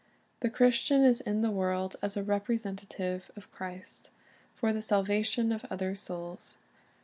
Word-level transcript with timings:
The 0.39 0.49
Christian 0.49 1.03
is 1.03 1.21
in 1.21 1.43
the 1.43 1.51
world 1.51 1.95
as 2.01 2.17
a 2.17 2.23
representative 2.23 3.29
of 3.35 3.51
Christ, 3.51 4.09
for 4.55 4.73
the 4.73 4.81
salvation 4.81 5.51
of 5.51 5.63
other 5.69 5.93
souls. 5.93 6.57